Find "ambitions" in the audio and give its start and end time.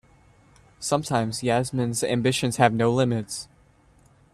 2.03-2.57